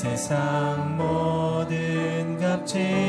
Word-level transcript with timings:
세상 0.00 0.96
모든 0.96 2.38
값진 2.40 2.99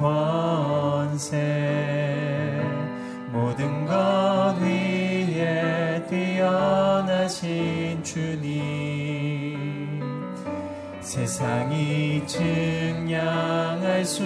권세 0.00 1.36
모든 3.30 3.84
것 3.84 4.56
위에 4.62 6.02
뛰어나신 6.08 8.02
주님. 8.02 10.00
세상이 11.00 12.26
증량할 12.26 14.02
수 14.06 14.24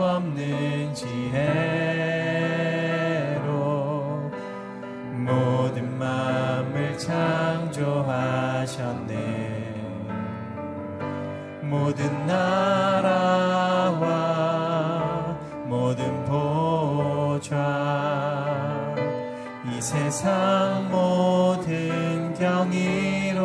없는 0.00 0.94
지혜로 0.94 1.50
모든 5.12 5.98
마음을 5.98 6.96
창조하셨네. 6.96 8.30
모든 11.62 12.26
날 12.26 12.99
세상 20.10 20.90
모든 20.90 22.34
경이로움보다 22.34 23.44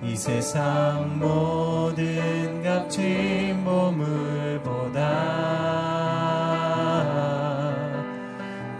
이 0.00 0.14
세상 0.14 1.18
모든 1.18 2.62
값진 2.62 3.64
보물보다 3.64 5.00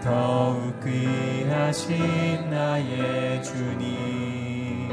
더욱 0.01 0.79
귀하신 0.81 2.49
나의 2.49 3.43
주님. 3.43 4.89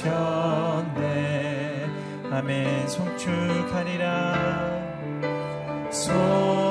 하셨네. 0.01 1.87
아멘. 2.33 2.89
송축하리라. 2.89 4.35
송 5.91 6.70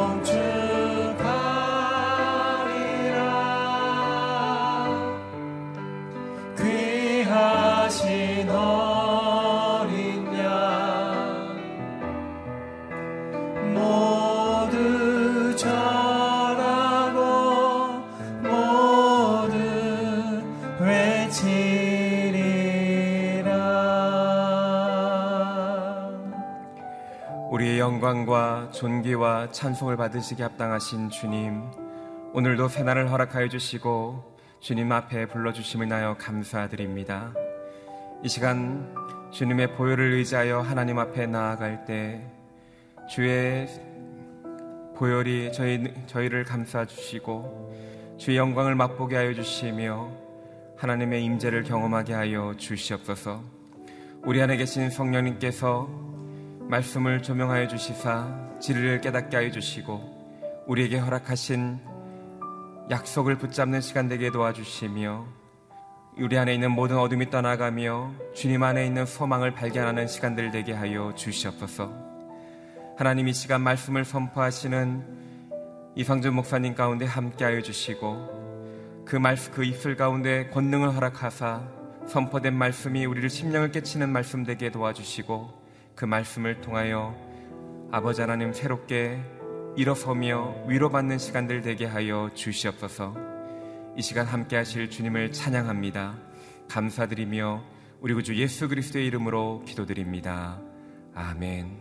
영광과 28.29 28.69
존귀와 28.71 29.51
찬송을 29.51 29.97
받으시기 29.97 30.43
합당하신 30.43 31.09
주님, 31.09 31.63
오늘도 32.33 32.67
새날을 32.67 33.11
허락하여 33.11 33.49
주시고 33.49 34.37
주님 34.59 34.91
앞에 34.91 35.25
불러주심을 35.25 35.87
나여 35.87 36.15
감사드립니다. 36.17 37.33
이 38.23 38.29
시간 38.29 38.87
주님의 39.31 39.73
보혈을 39.75 40.13
의지하여 40.13 40.61
하나님 40.61 40.99
앞에 40.99 41.25
나아갈 41.25 41.85
때 41.85 42.23
주의 43.09 43.67
보혈이 44.95 45.51
저희, 45.51 45.91
저희를 46.05 46.43
감싸 46.43 46.85
주시고 46.85 47.73
주의 48.19 48.37
영광을 48.37 48.75
맛보게 48.75 49.15
하여 49.15 49.33
주시며 49.33 50.11
하나님의 50.77 51.23
임재를 51.23 51.63
경험하게 51.63 52.13
하여 52.13 52.53
주시옵소서. 52.57 53.41
우리 54.23 54.39
안에 54.39 54.55
계신 54.57 54.91
성령님께서 54.91 56.18
말씀을 56.69 57.23
조명하여 57.23 57.67
주시사 57.67 58.59
진리를 58.59 59.01
깨닫게 59.01 59.35
하여 59.35 59.49
주시고 59.49 60.63
우리에게 60.67 60.99
허락하신 60.99 61.79
약속을 62.91 63.39
붙잡는 63.39 63.81
시간 63.81 64.07
되게 64.07 64.29
도와주시며 64.29 65.25
우리 66.19 66.37
안에 66.37 66.53
있는 66.53 66.69
모든 66.69 66.99
어둠이 66.99 67.31
떠나가며 67.31 68.13
주님 68.35 68.61
안에 68.61 68.85
있는 68.85 69.07
소망을 69.07 69.55
발견하는 69.55 70.07
시간들 70.07 70.51
되게 70.51 70.73
하여 70.73 71.11
주시옵소서. 71.15 71.91
하나님 72.97 73.27
이 73.27 73.33
시간 73.33 73.61
말씀을 73.61 74.05
선포하시는 74.05 75.17
이성준 75.95 76.35
목사님 76.35 76.75
가운데 76.75 77.05
함께 77.05 77.45
하여 77.45 77.61
주시고 77.61 79.05
그 79.05 79.15
말씀 79.15 79.53
그 79.53 79.63
입술 79.63 79.95
가운데 79.95 80.49
권능을 80.51 80.93
허락하사 80.93 81.63
선포된 82.05 82.53
말씀이 82.53 83.07
우리를 83.07 83.27
심령을 83.27 83.71
깨치는 83.71 84.09
말씀 84.09 84.43
되게 84.43 84.69
도와주시고 84.69 85.58
그 85.99 86.05
말씀을 86.05 86.61
통하여 86.61 87.13
아버지 87.91 88.21
하나님 88.21 88.53
새롭게 88.53 89.21
일어서며 89.75 90.63
위로받는 90.65 91.17
시간들 91.17 91.61
되게 91.61 91.85
하여 91.85 92.31
주시옵소서. 92.33 93.17
이 93.97 94.01
시간 94.01 94.25
함께 94.25 94.55
하실 94.55 94.89
주님을 94.89 95.33
찬양합니다. 95.33 96.17
감사드리며 96.69 97.65
우리 97.99 98.13
구주 98.13 98.37
예수 98.37 98.69
그리스도의 98.69 99.07
이름으로 99.07 99.65
기도드립니다. 99.65 100.61
아멘. 101.15 101.77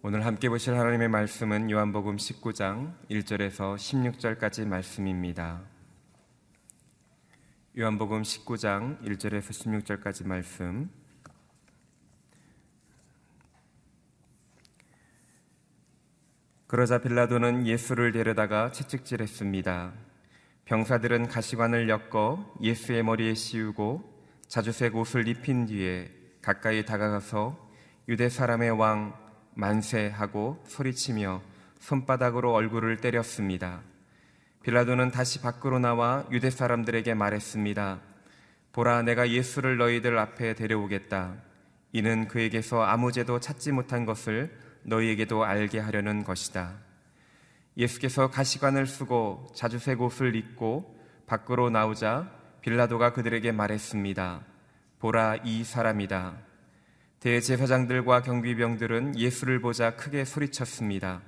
오늘 0.00 0.24
함께 0.24 0.48
보실 0.48 0.72
하나님의 0.72 1.08
말씀은 1.08 1.70
요한복음 1.70 2.16
19장 2.16 2.94
1절에서 3.10 3.76
16절까지 3.76 4.66
말씀입니다. 4.66 5.60
요한복음 7.78 8.22
19장 8.22 9.02
1절에서 9.02 9.50
16절까지 9.50 10.26
말씀 10.26 10.88
그러자 16.68 16.98
빌라도는 16.98 17.64
예수를 17.68 18.10
데려다가 18.10 18.72
채찍질했습니다. 18.72 19.92
병사들은 20.64 21.28
가시관을 21.28 21.88
엮어 21.88 22.54
예수의 22.60 23.04
머리에 23.04 23.34
씌우고 23.34 24.02
자주색 24.48 24.96
옷을 24.96 25.28
입힌 25.28 25.66
뒤에 25.66 26.10
가까이 26.42 26.84
다가가서 26.84 27.56
유대 28.08 28.28
사람의 28.28 28.72
왕 28.72 29.14
만세하고 29.54 30.64
소리치며 30.66 31.40
손바닥으로 31.78 32.52
얼굴을 32.52 32.96
때렸습니다. 32.96 33.82
빌라도는 34.64 35.12
다시 35.12 35.40
밖으로 35.40 35.78
나와 35.78 36.26
유대 36.32 36.50
사람들에게 36.50 37.14
말했습니다. 37.14 38.00
보라, 38.72 39.02
내가 39.02 39.30
예수를 39.30 39.76
너희들 39.76 40.18
앞에 40.18 40.54
데려오겠다. 40.54 41.36
이는 41.92 42.26
그에게서 42.26 42.82
아무 42.82 43.12
죄도 43.12 43.38
찾지 43.38 43.70
못한 43.70 44.04
것을 44.04 44.65
너희에게도 44.86 45.44
알게 45.44 45.80
하려는 45.80 46.24
것이다. 46.24 46.78
예수께서 47.76 48.30
가시관을 48.30 48.86
쓰고 48.86 49.48
자주색 49.54 50.00
옷을 50.00 50.34
입고 50.34 50.96
밖으로 51.26 51.70
나오자 51.70 52.30
빌라도가 52.62 53.12
그들에게 53.12 53.52
말했습니다. 53.52 54.42
보라 55.00 55.36
이 55.44 55.64
사람이다. 55.64 56.38
대제사장들과 57.20 58.22
경비병들은 58.22 59.18
예수를 59.18 59.60
보자 59.60 59.96
크게 59.96 60.24
소리쳤습니다. 60.24 61.22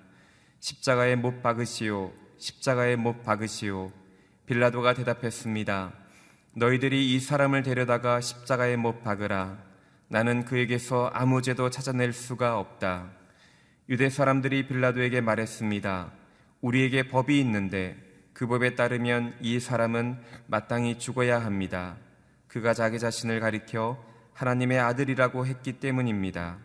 십자가에 0.61 1.17
못 1.17 1.43
박으시오. 1.43 2.13
십자가에 2.39 2.97
못 2.97 3.25
박으시오. 3.25 3.91
빌라도가 4.47 4.95
대답했습니다. 4.95 5.93
너희들이 6.55 7.15
이 7.15 7.21
사람을 7.21 7.63
데려다가 7.63 8.21
십자가에 8.21 8.77
못 8.77 9.03
박으라. 9.03 9.59
나는 10.09 10.45
그에게서 10.45 11.11
아무 11.13 11.43
죄도 11.43 11.71
찾아낼 11.71 12.13
수가 12.13 12.59
없다. 12.59 13.18
유대 13.91 14.11
사람들이 14.11 14.67
빌라도에게 14.67 15.23
말했습니다. 15.23 16.13
우리에게 16.61 17.09
법이 17.09 17.41
있는데 17.41 17.97
그 18.35 18.47
법에 18.47 18.75
따르면 18.75 19.35
이 19.41 19.59
사람은 19.61 20.19
마땅히 20.47 20.99
죽어야 20.99 21.43
합니다. 21.43 21.97
그가 22.49 22.75
자기 22.75 22.99
자신을 22.99 23.41
가리켜 23.41 23.97
하나님의 24.35 24.79
아들이라고 24.79 25.47
했기 25.47 25.81
때문입니다. 25.81 26.59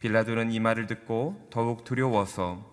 빌라도는 0.00 0.50
이 0.50 0.58
말을 0.58 0.88
듣고 0.88 1.48
더욱 1.50 1.84
두려워서 1.84 2.68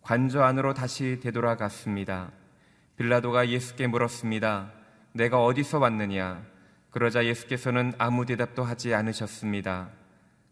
관저 0.00 0.42
안으로 0.42 0.72
다시 0.72 1.18
되돌아갔습니다. 1.20 2.30
빌라도가 2.96 3.48
예수께 3.48 3.88
물었습니다. 3.88 4.72
내가 5.12 5.44
어디서 5.44 5.80
왔느냐? 5.80 6.40
그러자 6.90 7.24
예수께서는 7.24 7.94
아무 7.98 8.26
대답도 8.26 8.62
하지 8.62 8.94
않으셨습니다. 8.94 9.90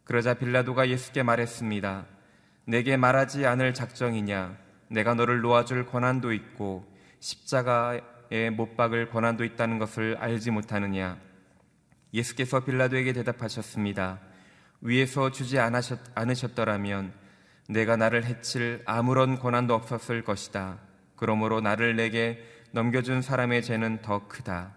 그러자 0.02 0.34
빌라도가 0.34 0.88
예수께 0.88 1.22
말했습니다. 1.22 2.06
내게 2.64 2.96
말하지 2.96 3.46
않을 3.46 3.74
작정이냐? 3.74 4.56
내가 4.88 5.14
너를 5.14 5.40
놓아줄 5.40 5.86
권한도 5.86 6.32
있고 6.32 6.86
십자가에 7.20 8.50
못 8.52 8.76
박을 8.76 9.10
권한도 9.10 9.44
있다는 9.44 9.78
것을 9.78 10.16
알지 10.18 10.50
못하느냐? 10.50 11.18
예수께서 12.14 12.60
빌라도에게 12.60 13.12
대답하셨습니다. 13.12 14.20
위에서 14.80 15.30
주지 15.30 15.58
않으셨, 15.58 16.54
더라면 16.54 17.12
내가 17.68 17.96
나를 17.96 18.24
해칠 18.24 18.82
아무런 18.84 19.38
권한도 19.38 19.74
없었을 19.74 20.22
것이다. 20.22 20.78
그러므로 21.16 21.60
나를 21.60 21.96
내게 21.96 22.44
넘겨준 22.72 23.22
사람의 23.22 23.62
죄는 23.62 24.02
더 24.02 24.26
크다. 24.28 24.74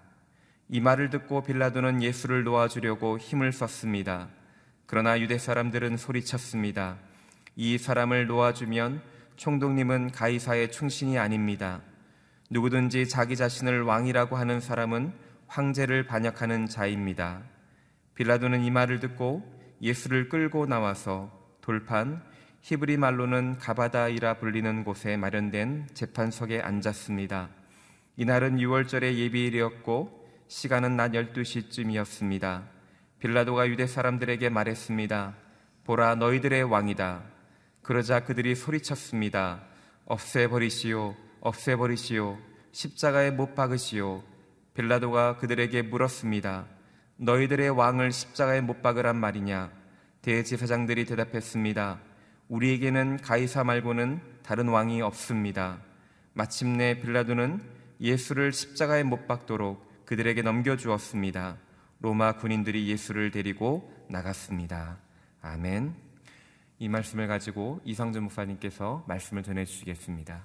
이 0.70 0.80
말을 0.80 1.10
듣고 1.10 1.44
빌라도는 1.44 2.02
예수를 2.02 2.44
놓아주려고 2.44 3.18
힘을 3.18 3.52
썼습니다. 3.52 4.30
그러나 4.86 5.20
유대 5.20 5.38
사람들은 5.38 5.98
소리쳤습니다. 5.98 6.98
이 7.56 7.78
사람을 7.78 8.28
놓아주면 8.28 9.02
총독님은 9.38 10.12
가이사의 10.12 10.72
충신이 10.72 11.18
아닙니다. 11.18 11.82
누구든지 12.50 13.08
자기 13.08 13.36
자신을 13.36 13.84
왕이라고 13.84 14.36
하는 14.36 14.60
사람은 14.60 15.14
황제를 15.48 16.06
반역하는 16.06 16.68
자입니다. 16.68 17.44
빌라도는 18.16 18.64
이 18.64 18.72
말을 18.72 19.00
듣고 19.00 19.44
예수를 19.82 20.30
끌고 20.30 20.66
나와서 20.66 21.32
돌판 21.62 22.24
히브리 22.62 22.98
말로는 22.98 23.58
가바다이라 23.60 24.36
불리는 24.36 24.84
곳에 24.84 25.18
마련된 25.18 25.88
재판석에 25.94 26.62
앉았습니다. 26.62 27.50
이날은 28.18 28.58
6월절의 28.58 29.16
예비일이었고 29.18 30.26
시간은 30.48 30.96
낮 30.96 31.12
12시쯤이었습니다. 31.12 32.64
빌라도가 33.20 33.68
유대 33.68 33.88
사람들에게 33.88 34.50
말했습니다. 34.50 35.36
보라 35.84 36.16
너희들의 36.16 36.64
왕이다. 36.64 37.35
그러자 37.86 38.22
그들이 38.22 38.56
소리쳤습니다. 38.56 39.62
없애버리시오, 40.06 41.16
없애버리시오, 41.40 42.36
십자가에 42.72 43.30
못 43.30 43.54
박으시오. 43.54 44.24
빌라도가 44.74 45.38
그들에게 45.38 45.84
물었습니다. 45.84 46.66
너희들의 47.18 47.70
왕을 47.70 48.12
십자가에 48.12 48.62
못 48.62 48.82
박으란 48.82 49.18
말이냐? 49.18 49.72
대제사장들이 50.24 51.06
대답했습니다. 51.06 52.00
우리에게는 52.50 53.18
가이사 53.18 53.64
말고는 53.64 54.20
다른 54.42 54.68
왕이 54.70 55.04
없습니다. 55.04 55.78
마침내 56.34 57.00
빌라도는 57.00 57.62
예수를 58.02 58.52
십자가에 58.52 59.04
못 59.04 59.28
박도록 59.28 60.06
그들에게 60.08 60.42
넘겨주었습니다. 60.42 61.58
로마 62.00 62.32
군인들이 62.38 62.88
예수를 62.88 63.30
데리고 63.30 63.94
나갔습니다. 64.10 64.98
아멘. 65.44 66.05
이 66.78 66.90
말씀을 66.90 67.28
가지고 67.28 67.80
이상준 67.86 68.24
목사님께서 68.24 69.06
말씀을 69.08 69.44
전해 69.44 69.64
주시겠습니다. 69.64 70.44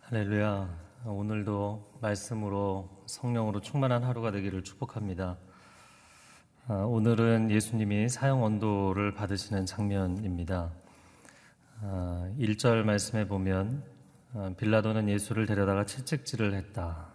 할렐루야. 0.00 0.88
오늘도 1.06 1.98
말씀으로 2.02 3.04
성령으로 3.06 3.60
충만한 3.60 4.04
하루가 4.04 4.30
되기를 4.30 4.64
축복합니다. 4.64 5.38
아, 6.66 6.74
오늘은 6.74 7.50
예수님이 7.50 8.10
사형 8.10 8.44
언도를 8.44 9.14
받으시는 9.14 9.64
장면입니다. 9.64 10.70
1절 11.82 12.82
아, 12.82 12.84
말씀에 12.84 13.26
보면 13.26 13.82
아, 14.34 14.52
빌라도는 14.58 15.08
예수를 15.08 15.46
데려다가 15.46 15.86
채찍질을 15.86 16.52
했다. 16.52 17.07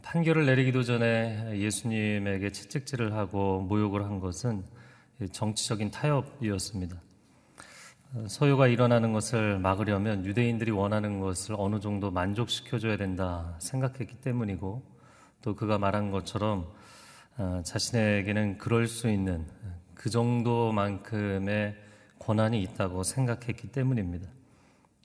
판결을 0.00 0.46
내리기도 0.46 0.82
전에 0.84 1.58
예수님에게 1.58 2.50
채찍질을 2.50 3.12
하고 3.12 3.60
모욕을 3.60 4.04
한 4.04 4.20
것은 4.20 4.64
정치적인 5.32 5.90
타협이었습니다. 5.90 6.96
소요가 8.26 8.68
일어나는 8.68 9.12
것을 9.12 9.58
막으려면 9.58 10.24
유대인들이 10.24 10.70
원하는 10.70 11.20
것을 11.20 11.56
어느 11.58 11.80
정도 11.80 12.10
만족시켜줘야 12.10 12.96
된다 12.96 13.54
생각했기 13.58 14.16
때문이고 14.16 14.82
또 15.42 15.56
그가 15.56 15.78
말한 15.78 16.10
것처럼 16.10 16.72
어, 17.36 17.62
자신에게는 17.64 18.58
그럴 18.58 18.86
수 18.86 19.10
있는 19.10 19.46
그 19.94 20.10
정도만큼의 20.10 21.76
권한이 22.18 22.62
있다고 22.62 23.02
생각했기 23.02 23.68
때문입니다. 23.72 24.28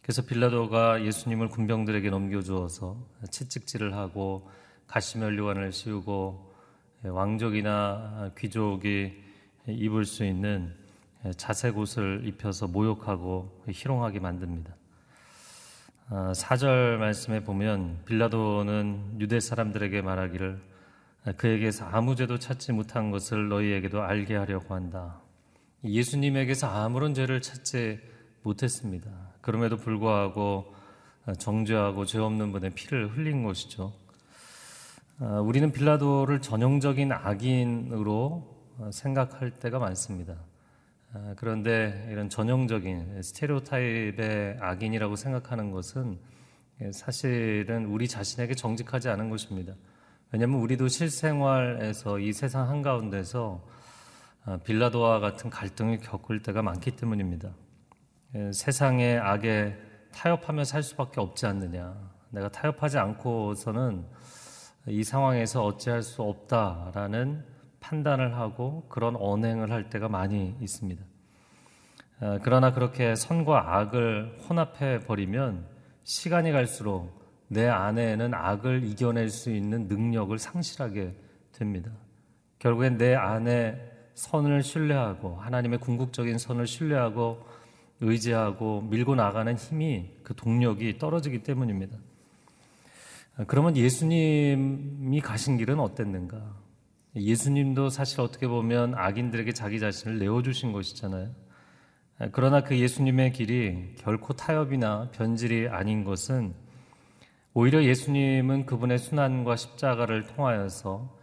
그래서 0.02 0.22
빌라도가 0.22 1.04
예수님을 1.04 1.50
군병들에게 1.50 2.10
넘겨주어서 2.10 2.98
채찍질을 3.30 3.94
하고 3.94 4.50
가시면류관을 4.88 5.72
씌우고 5.72 6.54
왕족이나 7.04 8.32
귀족이 8.38 9.14
입을 9.68 10.06
수 10.06 10.26
있는 10.26 10.74
자색 11.36 11.78
옷을 11.78 12.22
입혀서 12.26 12.68
모욕하고 12.68 13.64
희롱하게 13.70 14.20
만듭니다. 14.20 14.74
4절 16.10 16.96
아, 16.96 16.98
말씀에 16.98 17.44
보면 17.44 18.04
빌라도는 18.06 19.20
유대 19.20 19.42
사람들에게 19.42 20.02
말하기를 20.02 20.62
그에게서 21.36 21.86
아무 21.86 22.16
죄도 22.16 22.40
찾지 22.40 22.72
못한 22.72 23.12
것을 23.12 23.50
너희에게도 23.50 24.02
알게 24.02 24.36
하려고 24.36 24.74
한다. 24.74 25.20
예수님에게서 25.84 26.68
아무런 26.68 27.14
죄를 27.14 27.42
찾지 27.42 28.00
못했습니다. 28.44 29.10
그럼에도 29.42 29.76
불구하고 29.76 30.74
정죄하고 31.38 32.06
죄 32.06 32.20
없는 32.20 32.54
분의 32.54 32.72
피를 32.72 33.10
흘린 33.10 33.44
것이죠. 33.44 33.94
아, 35.20 35.40
우리는 35.40 35.72
빌라도를 35.72 36.42
전형적인 36.42 37.12
악인으로 37.12 38.56
생각할 38.92 39.50
때가 39.50 39.80
많습니다. 39.80 40.36
아, 41.12 41.34
그런데 41.38 42.08
이런 42.12 42.30
전형적인 42.30 43.24
스테레오타입의 43.24 44.58
악인이라고 44.62 45.16
생각하는 45.16 45.72
것은 45.72 46.20
사실은 46.92 47.86
우리 47.88 48.08
자신에게 48.08 48.54
정직하지 48.54 49.10
않은 49.10 49.32
것입니다. 49.32 49.74
왜냐하면 50.32 50.60
우리도 50.60 50.88
실생활에서 50.88 52.20
이 52.20 52.32
세상 52.32 52.70
한가운데서 52.70 53.66
아, 54.46 54.58
빌라도와 54.58 55.20
같은 55.20 55.50
갈등을 55.50 55.98
겪을 55.98 56.44
때가 56.44 56.62
많기 56.62 56.92
때문입니다. 56.92 57.56
세상의 58.54 59.18
악에 59.18 59.76
타협하며 60.14 60.64
살 60.64 60.84
수밖에 60.84 61.22
없지 61.22 61.48
않느냐. 61.48 61.96
내가 62.30 62.50
타협하지 62.50 63.00
않고서는 63.00 64.06
이 64.88 65.04
상황에서 65.04 65.66
어찌할 65.66 66.02
수 66.02 66.22
없다라는 66.22 67.44
판단을 67.80 68.36
하고 68.36 68.86
그런 68.90 69.16
언행을 69.16 69.72
할 69.72 69.90
때가 69.90 70.08
많이 70.08 70.56
있습니다. 70.62 71.04
어, 72.20 72.40
그러나 72.42 72.74
그렇게 72.74 73.16
선과 73.16 73.78
악을 73.78 74.40
혼합해 74.50 75.02
버리면 75.02 75.68
시간이 76.04 76.52
갈수록 76.52 77.12
내 77.48 77.68
안에는 77.68 78.34
악을 78.34 78.84
이겨낼 78.84 79.30
수 79.30 79.52
있는 79.52 79.88
능력을 79.88 80.38
상실하게 80.38 81.16
됩니다. 81.52 81.92
결국엔 82.60 82.98
내 82.98 83.14
안에 83.14 83.80
선을 84.16 84.64
신뢰하고 84.64 85.36
하나님의 85.36 85.80
궁극적인 85.80 86.38
선을 86.38 86.66
신뢰하고 86.66 87.46
의지하고 88.00 88.82
밀고 88.82 89.16
나가는 89.16 89.56
힘이 89.56 90.12
그 90.24 90.34
동력이 90.36 90.98
떨어지기 90.98 91.44
때문입니다. 91.44 91.98
어, 93.38 93.44
그러면 93.46 93.78
예수님이 93.78 95.22
가신 95.22 95.58
길은 95.58 95.80
어땠는가? 95.80 96.56
예수님도 97.16 97.90
사실 97.90 98.22
어떻게 98.22 98.48
보면 98.48 98.94
악인들에게 98.96 99.52
자기 99.54 99.80
자신을 99.80 100.20
내어주신 100.20 100.72
것이잖아요. 100.72 101.30
그러나 102.32 102.64
그 102.64 102.78
예수님의 102.78 103.32
길이 103.32 103.94
결코 104.00 104.34
타협이나 104.34 105.12
변질이 105.12 105.68
아닌 105.70 106.04
것은 106.04 106.54
오히려 107.54 107.84
예수님은 107.84 108.66
그분의 108.66 108.98
순환과 108.98 109.56
십자가를 109.56 110.24
통하여서 110.24 111.16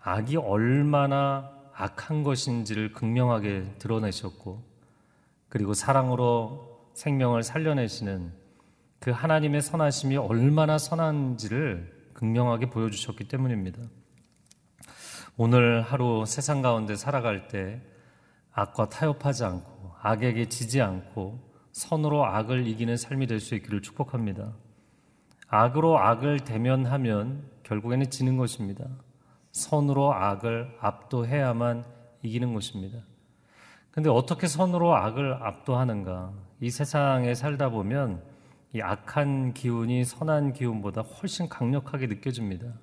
악이 0.00 0.36
얼마나 0.36 1.50
악한 1.74 2.22
것인지를 2.22 2.92
극명하게 2.92 3.74
드러내셨고 3.78 4.62
그리고 5.48 5.74
사랑으로 5.74 6.88
생명을 6.94 7.42
살려내시는 7.42 8.32
그 9.00 9.10
하나님의 9.10 9.62
선하심이 9.62 10.16
얼마나 10.16 10.78
선한지를 10.78 12.10
극명하게 12.14 12.70
보여주셨기 12.70 13.24
때문입니다. 13.24 13.80
오늘 15.36 15.82
하루 15.82 16.24
세상 16.26 16.62
가운데 16.62 16.96
살아갈 16.96 17.46
때 17.48 17.80
악과 18.52 18.88
타협하지 18.88 19.44
않고 19.44 19.92
악에게 20.02 20.48
지지 20.48 20.82
않고 20.82 21.38
선으로 21.70 22.24
악을 22.24 22.66
이기는 22.66 22.96
삶이 22.96 23.28
될 23.28 23.38
수 23.38 23.54
있기를 23.54 23.82
축복합니다. 23.82 24.52
악으로 25.46 25.98
악을 25.98 26.40
대면하면 26.40 27.48
결국에는 27.62 28.10
지는 28.10 28.36
것입니다. 28.36 28.84
선으로 29.52 30.12
악을 30.12 30.76
압도해야만 30.80 31.84
이기는 32.22 32.52
것입니다. 32.52 32.98
근데 33.92 34.10
어떻게 34.10 34.46
선으로 34.48 34.94
악을 34.96 35.34
압도하는가? 35.42 36.32
이 36.60 36.70
세상에 36.70 37.34
살다 37.34 37.70
보면 37.70 38.22
이 38.72 38.80
악한 38.80 39.54
기운이 39.54 40.04
선한 40.04 40.52
기운보다 40.52 41.00
훨씬 41.02 41.48
강력하게 41.48 42.06
느껴집니다. 42.06 42.74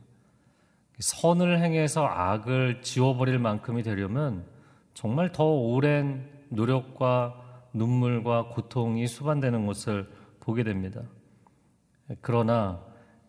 선을 0.99 1.61
행해서 1.61 2.05
악을 2.05 2.81
지워버릴 2.81 3.37
만큼이 3.39 3.83
되려면 3.83 4.45
정말 4.93 5.31
더 5.31 5.45
오랜 5.45 6.29
노력과 6.49 7.69
눈물과 7.73 8.49
고통이 8.49 9.07
수반되는 9.07 9.65
것을 9.65 10.09
보게 10.39 10.63
됩니다. 10.63 11.01
그러나 12.21 12.81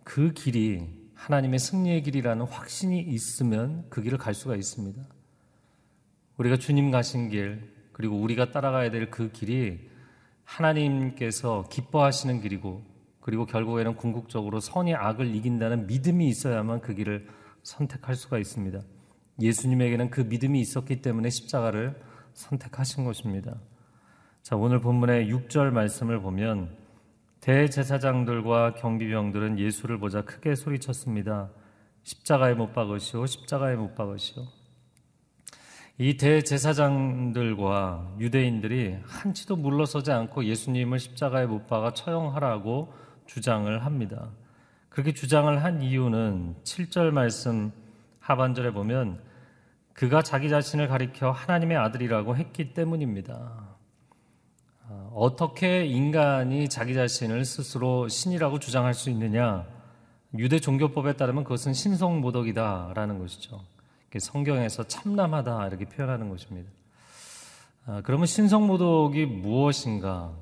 그 0.04 0.32
길이 0.32 0.86
하나님의 1.14 1.58
승리의 1.58 2.02
길이라는 2.02 2.46
확신이 2.46 3.00
있으면 3.00 3.84
그 3.90 4.02
길을 4.02 4.18
갈 4.18 4.34
수가 4.34 4.54
있습니다. 4.54 5.02
우리가 6.36 6.56
주님 6.56 6.90
가신 6.90 7.28
길, 7.30 7.74
그리고 7.92 8.16
우리가 8.16 8.52
따라가야 8.52 8.90
될 8.90 9.10
그 9.10 9.32
길이 9.32 9.88
하나님께서 10.46 11.64
기뻐하시는 11.70 12.40
길이고, 12.40 12.82
그리고 13.20 13.44
결국에는 13.44 13.96
궁극적으로 13.96 14.60
선이 14.60 14.94
악을 14.94 15.34
이긴다는 15.34 15.88
믿음이 15.88 16.26
있어야만 16.28 16.80
그 16.80 16.94
길을 16.94 17.26
선택할 17.62 18.14
수가 18.14 18.38
있습니다. 18.38 18.80
예수님에게는 19.42 20.10
그 20.10 20.22
믿음이 20.22 20.60
있었기 20.60 21.02
때문에 21.02 21.28
십자가를 21.28 22.00
선택하신 22.32 23.04
것입니다. 23.04 23.56
자, 24.42 24.56
오늘 24.56 24.80
본문의 24.80 25.30
6절 25.32 25.72
말씀을 25.72 26.20
보면 26.20 26.70
대제사장들과 27.40 28.74
경비병들은 28.74 29.58
예수를 29.58 29.98
보자 29.98 30.22
크게 30.22 30.54
소리쳤습니다. 30.54 31.50
십자가에 32.04 32.54
못 32.54 32.72
박으시오, 32.72 33.26
십자가에 33.26 33.74
못 33.74 33.94
박으시오. 33.96 34.44
이 35.98 36.18
대제사장들과 36.18 38.16
유대인들이 38.20 38.98
한치도 39.02 39.56
물러서지 39.56 40.12
않고 40.12 40.44
예수님을 40.44 40.98
십자가에 40.98 41.46
못 41.46 41.66
박아 41.66 41.94
처형하라고 41.94 42.92
주장을 43.26 43.84
합니다. 43.84 44.30
그렇게 44.90 45.14
주장을 45.14 45.64
한 45.64 45.80
이유는 45.80 46.56
7절 46.64 47.12
말씀 47.12 47.72
하반절에 48.20 48.72
보면 48.72 49.20
그가 49.94 50.20
자기 50.20 50.50
자신을 50.50 50.88
가리켜 50.88 51.30
하나님의 51.30 51.78
아들이라고 51.78 52.36
했기 52.36 52.74
때문입니다. 52.74 53.76
아, 54.88 55.10
어떻게 55.14 55.86
인간이 55.86 56.68
자기 56.68 56.92
자신을 56.92 57.46
스스로 57.46 58.06
신이라고 58.06 58.58
주장할 58.58 58.92
수 58.92 59.08
있느냐? 59.08 59.66
유대 60.36 60.58
종교법에 60.58 61.14
따르면 61.14 61.44
그것은 61.44 61.72
신성모독이다라는 61.72 63.18
것이죠. 63.18 63.64
성경에서 64.20 64.84
참남하다 64.84 65.68
이렇게 65.68 65.84
표현하는 65.84 66.28
것입니다. 66.28 66.70
아, 67.86 68.02
그러면 68.04 68.26
신성모독이 68.26 69.26
무엇인가? 69.26 70.32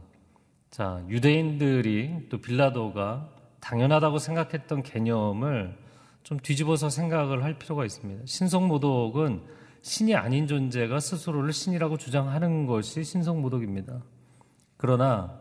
자, 0.70 1.04
유대인들이 1.08 2.28
또 2.30 2.40
빌라도가 2.40 3.28
당연하다고 3.60 4.18
생각했던 4.18 4.82
개념을 4.82 5.76
좀 6.22 6.38
뒤집어서 6.38 6.90
생각을 6.90 7.44
할 7.44 7.58
필요가 7.58 7.84
있습니다. 7.84 8.22
신성모독은 8.26 9.42
신이 9.82 10.14
아닌 10.14 10.46
존재가 10.46 10.98
스스로를 10.98 11.52
신이라고 11.52 11.98
주장하는 11.98 12.66
것이 12.66 13.04
신성모독입니다. 13.04 14.02
그러나 14.78 15.38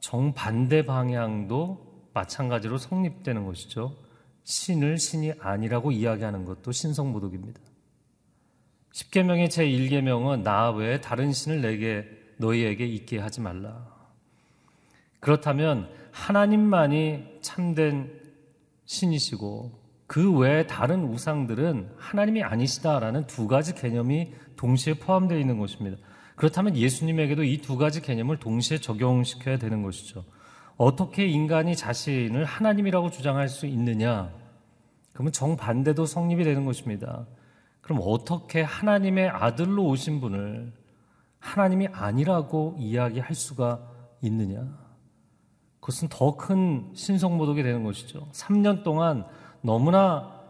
정반대 0.00 0.84
방향도 0.84 2.10
마찬가지로 2.12 2.78
성립되는 2.78 3.46
것이죠. 3.46 3.96
신을 4.44 4.98
신이 4.98 5.32
아니라고 5.40 5.90
이야기하는 5.90 6.44
것도 6.44 6.72
신성모독입니다. 6.72 7.60
10계명의 8.96 9.48
제1계명은 9.48 10.42
나 10.42 10.70
외에 10.70 11.02
다른 11.02 11.30
신을 11.30 11.60
내게 11.60 12.06
너희에게 12.38 12.86
있게 12.86 13.18
하지 13.18 13.42
말라. 13.42 13.86
그렇다면 15.20 15.90
하나님만이 16.12 17.40
참된 17.42 18.10
신이시고 18.86 19.78
그 20.06 20.34
외에 20.38 20.66
다른 20.66 21.04
우상들은 21.04 21.90
하나님이 21.98 22.42
아니시다라는 22.42 23.26
두 23.26 23.46
가지 23.46 23.74
개념이 23.74 24.32
동시에 24.56 24.94
포함되어 24.94 25.38
있는 25.38 25.58
것입니다. 25.58 25.98
그렇다면 26.34 26.74
예수님에게도 26.74 27.44
이 27.44 27.58
두 27.58 27.76
가지 27.76 28.00
개념을 28.00 28.38
동시에 28.38 28.78
적용시켜야 28.78 29.58
되는 29.58 29.82
것이죠. 29.82 30.24
어떻게 30.78 31.26
인간이 31.26 31.76
자신을 31.76 32.46
하나님이라고 32.46 33.10
주장할 33.10 33.48
수 33.50 33.66
있느냐? 33.66 34.32
그러면 35.12 35.32
정반대도 35.32 36.06
성립이 36.06 36.44
되는 36.44 36.64
것입니다. 36.64 37.26
그럼 37.86 38.00
어떻게 38.02 38.62
하나님의 38.62 39.28
아들로 39.28 39.84
오신 39.86 40.20
분을 40.20 40.72
하나님이 41.38 41.86
아니라고 41.92 42.74
이야기할 42.80 43.32
수가 43.32 43.80
있느냐? 44.22 44.66
그것은 45.78 46.08
더 46.10 46.36
큰 46.36 46.90
신성모독이 46.94 47.62
되는 47.62 47.84
것이죠. 47.84 48.26
3년 48.32 48.82
동안 48.82 49.24
너무나 49.60 50.42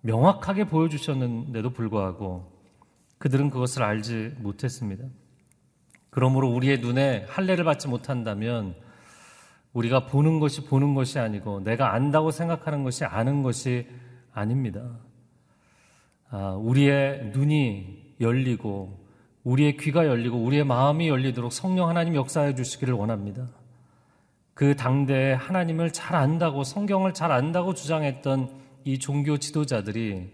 명확하게 0.00 0.64
보여주셨는데도 0.68 1.68
불구하고 1.74 2.50
그들은 3.18 3.50
그것을 3.50 3.82
알지 3.82 4.36
못했습니다. 4.38 5.04
그러므로 6.08 6.48
우리의 6.48 6.78
눈에 6.78 7.26
할례를 7.28 7.64
받지 7.64 7.88
못한다면 7.88 8.74
우리가 9.74 10.06
보는 10.06 10.40
것이 10.40 10.64
보는 10.64 10.94
것이 10.94 11.18
아니고 11.18 11.60
내가 11.60 11.92
안다고 11.92 12.30
생각하는 12.30 12.84
것이 12.84 13.04
아는 13.04 13.42
것이 13.42 13.86
아닙니다. 14.32 14.96
아, 16.30 16.52
우리의 16.52 17.30
눈이 17.32 18.14
열리고 18.20 19.00
우리의 19.42 19.76
귀가 19.78 20.06
열리고 20.06 20.38
우리의 20.38 20.64
마음이 20.64 21.08
열리도록 21.08 21.52
성령 21.52 21.88
하나님 21.88 22.14
역사해 22.14 22.54
주시기를 22.54 22.94
원합니다. 22.94 23.48
그 24.54 24.76
당대에 24.76 25.32
하나님을 25.32 25.92
잘 25.92 26.14
안다고 26.16 26.62
성경을 26.64 27.14
잘 27.14 27.32
안다고 27.32 27.74
주장했던 27.74 28.60
이 28.84 28.98
종교 28.98 29.38
지도자들이 29.38 30.30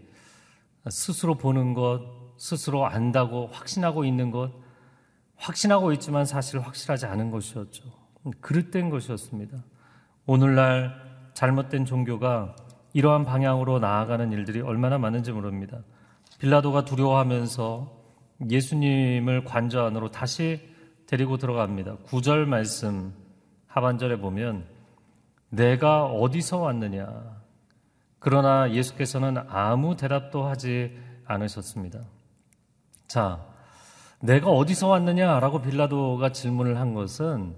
스스로 0.90 1.36
보는 1.36 1.74
것, 1.74 2.02
스스로 2.36 2.86
안다고 2.86 3.48
확신하고 3.52 4.04
있는 4.04 4.30
것, 4.30 4.52
확신하고 5.36 5.92
있지만 5.92 6.26
사실 6.26 6.60
확실하지 6.60 7.06
않은 7.06 7.30
것이었죠. 7.30 7.84
그릇된 8.40 8.90
것이었습니다. 8.90 9.64
오늘날 10.26 10.92
잘못된 11.34 11.84
종교가 11.84 12.56
이러한 12.96 13.26
방향으로 13.26 13.78
나아가는 13.78 14.32
일들이 14.32 14.62
얼마나 14.62 14.96
많은지 14.96 15.30
모릅니다. 15.30 15.80
빌라도가 16.38 16.86
두려워하면서 16.86 17.92
예수님을 18.50 19.44
관저 19.44 19.84
안으로 19.84 20.10
다시 20.10 20.62
데리고 21.06 21.36
들어갑니다. 21.36 21.96
구절 22.04 22.46
말씀 22.46 23.12
하반절에 23.66 24.16
보면 24.16 24.64
내가 25.50 26.06
어디서 26.06 26.56
왔느냐. 26.56 27.36
그러나 28.18 28.72
예수께서는 28.72 29.44
아무 29.46 29.94
대답도 29.96 30.46
하지 30.46 30.98
않으셨습니다. 31.26 32.00
자, 33.08 33.44
내가 34.20 34.48
어디서 34.48 34.88
왔느냐라고 34.88 35.60
빌라도가 35.60 36.32
질문을 36.32 36.78
한 36.78 36.94
것은 36.94 37.56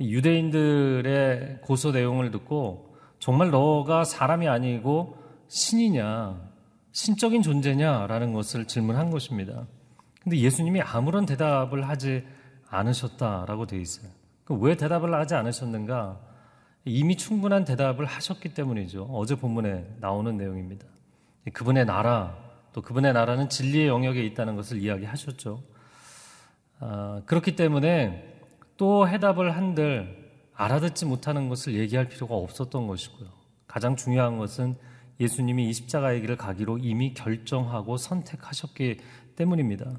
유대인들의 0.00 1.60
고소 1.62 1.92
내용을 1.92 2.32
듣고 2.32 2.93
정말 3.24 3.50
너가 3.50 4.04
사람이 4.04 4.48
아니고 4.48 5.16
신이냐, 5.48 6.38
신적인 6.92 7.40
존재냐라는 7.40 8.34
것을 8.34 8.66
질문한 8.66 9.08
것입니다. 9.08 9.66
근데 10.22 10.36
예수님이 10.36 10.82
아무런 10.82 11.24
대답을 11.24 11.88
하지 11.88 12.22
않으셨다라고 12.68 13.64
되어 13.64 13.80
있어요. 13.80 14.10
왜 14.50 14.76
대답을 14.76 15.14
하지 15.14 15.34
않으셨는가? 15.36 16.20
이미 16.84 17.16
충분한 17.16 17.64
대답을 17.64 18.04
하셨기 18.04 18.52
때문이죠. 18.52 19.04
어제 19.04 19.36
본문에 19.36 19.96
나오는 20.00 20.36
내용입니다. 20.36 20.84
그분의 21.54 21.86
나라, 21.86 22.36
또 22.74 22.82
그분의 22.82 23.14
나라는 23.14 23.48
진리의 23.48 23.88
영역에 23.88 24.22
있다는 24.22 24.54
것을 24.54 24.82
이야기하셨죠. 24.82 25.62
아, 26.80 27.22
그렇기 27.24 27.56
때문에 27.56 28.34
또 28.76 29.08
해답을 29.08 29.56
한들 29.56 30.23
알아듣지 30.54 31.06
못하는 31.06 31.48
것을 31.48 31.74
얘기할 31.74 32.08
필요가 32.08 32.34
없었던 32.34 32.86
것이고요. 32.86 33.28
가장 33.66 33.96
중요한 33.96 34.38
것은 34.38 34.76
예수님이 35.20 35.68
이 35.68 35.72
십자가의 35.72 36.20
길을 36.20 36.36
가기로 36.36 36.78
이미 36.78 37.14
결정하고 37.14 37.96
선택하셨기 37.96 38.98
때문입니다. 39.36 39.92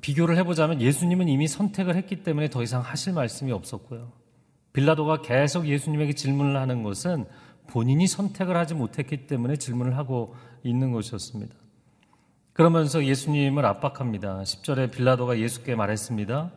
비교를 0.00 0.36
해보자면 0.38 0.80
예수님은 0.80 1.28
이미 1.28 1.48
선택을 1.48 1.96
했기 1.96 2.22
때문에 2.22 2.48
더 2.48 2.62
이상 2.62 2.80
하실 2.80 3.12
말씀이 3.12 3.50
없었고요. 3.50 4.12
빌라도가 4.72 5.22
계속 5.22 5.66
예수님에게 5.66 6.12
질문을 6.12 6.56
하는 6.56 6.82
것은 6.82 7.26
본인이 7.66 8.06
선택을 8.06 8.56
하지 8.56 8.74
못했기 8.74 9.26
때문에 9.26 9.56
질문을 9.56 9.96
하고 9.96 10.34
있는 10.62 10.92
것이었습니다. 10.92 11.54
그러면서 12.52 13.04
예수님을 13.04 13.64
압박합니다. 13.64 14.42
10절에 14.42 14.92
빌라도가 14.92 15.38
예수께 15.38 15.74
말했습니다. 15.74 16.52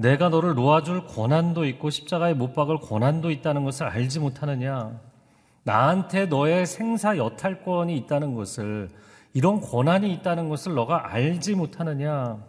내가 0.00 0.30
너를 0.30 0.54
놓아줄 0.54 1.06
권한도 1.06 1.66
있고 1.66 1.90
십자가에 1.90 2.32
못 2.32 2.54
박을 2.54 2.78
권한도 2.78 3.30
있다는 3.30 3.64
것을 3.64 3.86
알지 3.86 4.18
못하느냐? 4.18 4.98
나한테 5.62 6.26
너의 6.26 6.66
생사 6.66 7.18
여탈권이 7.18 7.94
있다는 7.98 8.34
것을 8.34 8.88
이런 9.34 9.60
권한이 9.60 10.10
있다는 10.14 10.48
것을 10.48 10.74
너가 10.74 11.12
알지 11.12 11.54
못하느냐? 11.54 12.42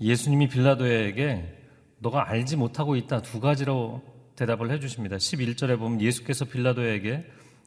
예수님이 0.00 0.48
빌라도에게 0.48 1.56
너가 2.00 2.28
알지 2.28 2.56
못하고 2.56 2.96
있다 2.96 3.22
두 3.22 3.40
가지로 3.40 4.02
대답을 4.34 4.70
해 4.70 4.80
주십니다. 4.80 5.16
11절에 5.16 5.78
보면 5.78 6.00
예수께서 6.00 6.44
빌라도에게 6.46 7.24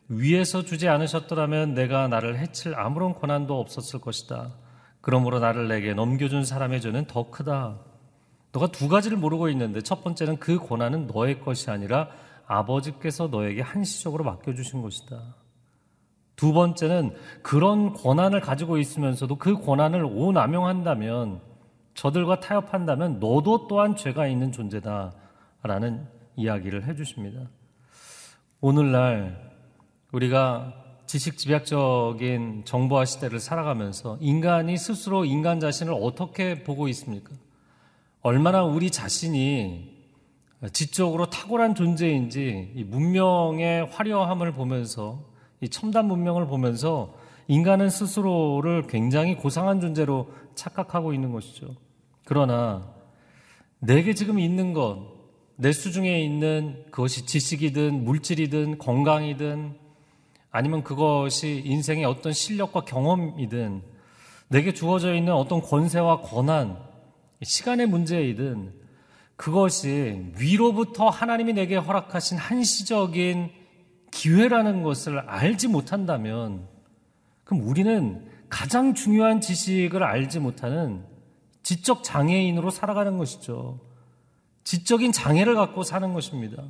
위에서 0.10 0.64
주지 0.64 0.90
않으셨더라면 0.90 1.74
내가 1.74 2.10
나를 2.10 2.38
해칠 2.38 2.76
아무런 2.76 3.14
권한도 3.14 3.58
없었을 3.60 4.02
것이다. 4.02 4.52
그러므로 5.02 5.40
나를 5.40 5.68
내게 5.68 5.94
넘겨준 5.94 6.46
사람의 6.46 6.82
죄는 6.82 7.06
더 7.06 7.30
크다. 7.30 7.80
너가 8.52 8.68
두 8.68 8.88
가지를 8.88 9.18
모르고 9.18 9.50
있는데 9.50 9.82
첫 9.82 10.04
번째는 10.04 10.38
그 10.38 10.58
권한은 10.58 11.08
너의 11.08 11.40
것이 11.42 11.70
아니라 11.70 12.10
아버지께서 12.46 13.28
너에게 13.28 13.62
한시적으로 13.62 14.24
맡겨주신 14.24 14.82
것이다. 14.82 15.36
두 16.36 16.54
번째는 16.54 17.16
그런 17.44 17.94
권한을 17.94 18.42
가지고 18.42 18.78
있으면서도 18.78 19.38
그 19.38 19.60
권한을 19.62 20.04
오남용한다면 20.04 21.42
저들과 21.94 22.40
타협한다면 22.40 23.20
너도 23.20 23.68
또한 23.68 23.96
죄가 23.96 24.28
있는 24.28 24.52
존재다. 24.52 25.14
라는 25.64 26.08
이야기를 26.36 26.88
해주십니다. 26.88 27.50
오늘날 28.60 29.52
우리가 30.12 30.74
지식 31.12 31.38
집약적인 31.38 32.62
정보화 32.64 33.04
시대를 33.04 33.42
살아가면서 33.42 34.18
인간이 34.22 34.78
스스로 34.78 35.26
인간 35.26 35.60
자신을 35.60 35.94
어떻게 35.94 36.64
보고 36.64 36.88
있습니까? 36.88 37.32
얼마나 38.22 38.64
우리 38.64 38.90
자신이 38.90 39.92
지적으로 40.72 41.30
탁월한 41.30 41.76
존재인지 41.76 42.86
문명의 42.88 43.88
화려함을 43.88 44.54
보면서 44.54 45.26
이 45.60 45.68
첨단 45.68 46.06
문명을 46.06 46.48
보면서 46.48 47.14
인간은 47.50 47.90
스스로를 47.90 48.88
굉장히 48.88 49.36
고상한 49.36 49.82
존재로 49.82 50.32
착각하고 50.56 51.14
있는 51.14 51.34
것이죠. 51.34 51.76
그러나 52.24 52.90
내게 53.80 54.14
지금 54.14 54.40
있는 54.40 54.72
것, 54.72 55.10
내 55.58 55.74
수중에 55.74 56.24
있는 56.24 56.86
그것이 56.90 57.26
지식이든 57.26 58.06
물질이든 58.06 58.78
건강이든 58.78 59.81
아니면 60.52 60.84
그것이 60.84 61.62
인생의 61.66 62.06
어떤 62.06 62.34
실력과 62.34 62.82
경험이든 62.82 63.82
내게 64.50 64.74
주어져 64.74 65.14
있는 65.14 65.34
어떤 65.34 65.62
권세와 65.62 66.22
권한, 66.22 66.78
시간의 67.42 67.88
문제이든 67.88 68.74
그것이 69.38 70.34
위로부터 70.38 71.10
하나님이 71.10 71.54
내게 71.54 71.76
허락하신 71.78 72.38
한시적인 72.38 73.50
기회라는 74.12 74.84
것을 74.84 75.20
알지 75.20 75.70
못한다면 75.70 76.68
그럼 77.46 77.64
우리는 77.64 78.30
가장 78.50 78.94
중요한 78.94 79.40
지식을 79.40 80.04
알지 80.04 80.40
못하는 80.40 81.04
지적 81.64 82.04
장애인으로 82.04 82.70
살아가는 82.70 83.18
것이죠. 83.18 83.80
지적인 84.66 85.14
장애를 85.14 85.56
갖고 85.56 85.84
사는 85.84 86.14
것입니다. 86.14 86.64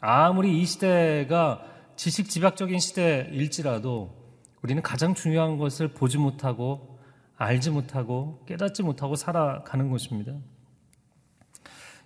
아무리 0.00 0.60
이 0.60 0.66
시대가 0.66 1.64
지식 1.96 2.28
집약적인 2.28 2.78
시대일지라도 2.78 4.14
우리는 4.62 4.82
가장 4.82 5.14
중요한 5.14 5.58
것을 5.58 5.88
보지 5.88 6.18
못하고 6.18 6.98
알지 7.36 7.70
못하고 7.70 8.42
깨닫지 8.46 8.82
못하고 8.82 9.16
살아가는 9.16 9.90
것입니다. 9.90 10.32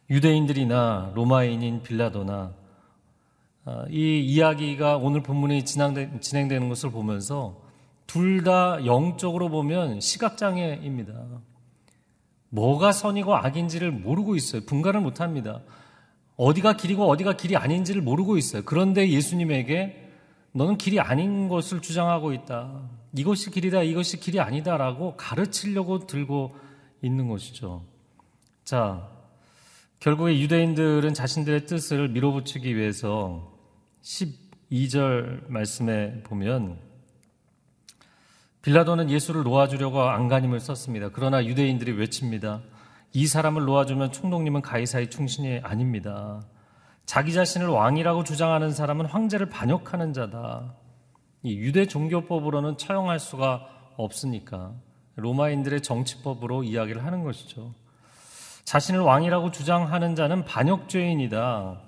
유대인들이나 0.08 1.12
로마인인 1.14 1.82
빌라도나 1.82 2.54
아, 3.64 3.84
이 3.90 4.20
이야기가 4.20 4.96
오늘 4.96 5.22
본문이 5.22 5.64
진행되는 5.64 6.68
것을 6.68 6.90
보면서 6.90 7.60
둘 8.06 8.44
다 8.44 8.86
영적으로 8.86 9.48
보면 9.48 10.00
시각장애입니다. 10.00 11.12
뭐가 12.50 12.92
선이고 12.92 13.34
악인지를 13.34 13.90
모르고 13.90 14.36
있어요. 14.36 14.62
분간을 14.64 15.00
못 15.00 15.20
합니다. 15.20 15.62
어디가 16.36 16.76
길이고 16.76 17.08
어디가 17.08 17.36
길이 17.36 17.56
아닌지를 17.56 18.02
모르고 18.02 18.36
있어요. 18.36 18.62
그런데 18.64 19.08
예수님에게 19.08 20.10
너는 20.52 20.78
길이 20.78 21.00
아닌 21.00 21.48
것을 21.48 21.80
주장하고 21.82 22.32
있다. 22.32 22.88
이것이 23.14 23.50
길이다, 23.50 23.82
이것이 23.82 24.20
길이 24.20 24.40
아니다라고 24.40 25.16
가르치려고 25.16 26.06
들고 26.06 26.56
있는 27.02 27.28
것이죠. 27.28 27.84
자, 28.64 29.08
결국에 30.00 30.38
유대인들은 30.38 31.14
자신들의 31.14 31.66
뜻을 31.66 32.08
밀어붙이기 32.08 32.76
위해서 32.76 33.52
12절 34.02 35.48
말씀에 35.48 36.22
보면 36.22 36.78
빌라도는 38.62 39.10
예수를 39.10 39.44
놓아주려고 39.44 40.02
안간힘을 40.02 40.60
썼습니다. 40.60 41.10
그러나 41.12 41.44
유대인들이 41.44 41.92
외칩니다. 41.92 42.62
이 43.16 43.26
사람을 43.26 43.64
놓아주면 43.64 44.12
총독님은 44.12 44.60
가이사의 44.60 45.08
충신이 45.08 45.60
아닙니다. 45.62 46.42
자기 47.06 47.32
자신을 47.32 47.66
왕이라고 47.66 48.24
주장하는 48.24 48.72
사람은 48.72 49.06
황제를 49.06 49.48
반역하는 49.48 50.12
자다. 50.12 50.74
이 51.42 51.56
유대 51.56 51.86
종교법으로는 51.86 52.76
처형할 52.76 53.18
수가 53.18 53.68
없으니까 53.96 54.74
로마인들의 55.14 55.80
정치법으로 55.80 56.64
이야기를 56.64 57.06
하는 57.06 57.24
것이죠. 57.24 57.72
자신을 58.64 59.00
왕이라고 59.00 59.50
주장하는 59.50 60.14
자는 60.14 60.44
반역죄인이다. 60.44 61.80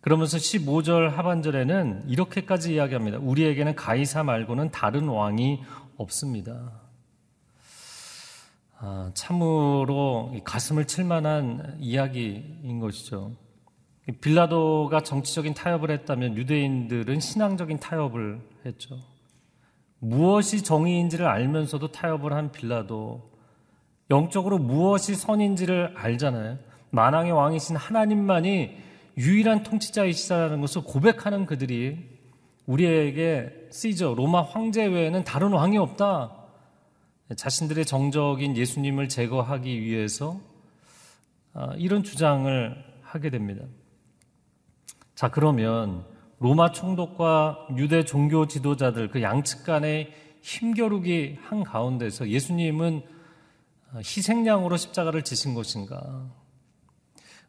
그러면서 0.00 0.36
15절 0.36 1.10
하반절에는 1.10 2.08
이렇게까지 2.08 2.74
이야기합니다. 2.74 3.18
우리에게는 3.18 3.76
가이사 3.76 4.24
말고는 4.24 4.72
다른 4.72 5.06
왕이 5.06 5.62
없습니다. 5.96 6.83
아, 8.86 9.10
참으로 9.14 10.30
가슴을 10.44 10.86
칠 10.86 11.04
만한 11.04 11.74
이야기인 11.80 12.80
것이죠. 12.80 13.32
빌라도가 14.20 15.00
정치적인 15.00 15.54
타협을 15.54 15.90
했다면 15.90 16.36
유대인들은 16.36 17.18
신앙적인 17.18 17.78
타협을 17.80 18.42
했죠. 18.66 18.98
무엇이 20.00 20.62
정의인지를 20.62 21.26
알면서도 21.26 21.92
타협을 21.92 22.34
한 22.34 22.52
빌라도, 22.52 23.30
영적으로 24.10 24.58
무엇이 24.58 25.14
선인지를 25.14 25.94
알잖아요. 25.96 26.58
만왕의 26.90 27.32
왕이신 27.32 27.76
하나님만이 27.76 28.76
유일한 29.16 29.62
통치자이시다는 29.62 30.60
것을 30.60 30.82
고백하는 30.84 31.46
그들이 31.46 32.06
우리에게 32.66 33.68
쓰이죠. 33.70 34.14
로마 34.14 34.42
황제 34.42 34.84
외에는 34.84 35.24
다른 35.24 35.52
왕이 35.52 35.78
없다. 35.78 36.43
자신들의 37.36 37.86
정적인 37.86 38.56
예수님을 38.56 39.08
제거하기 39.08 39.80
위해서 39.80 40.40
아, 41.54 41.72
이런 41.76 42.02
주장을 42.02 42.84
하게 43.02 43.30
됩니다. 43.30 43.64
자, 45.14 45.30
그러면 45.30 46.04
로마 46.40 46.72
총독과 46.72 47.68
유대 47.76 48.04
종교 48.04 48.46
지도자들 48.46 49.08
그 49.08 49.22
양측 49.22 49.64
간의 49.64 50.12
힘겨루기 50.42 51.38
한 51.40 51.64
가운데서 51.64 52.28
예수님은 52.28 53.02
희생양으로 53.96 54.76
십자가를 54.76 55.22
지신 55.22 55.54
것인가? 55.54 56.28